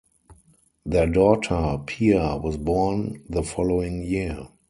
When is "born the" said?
2.57-3.43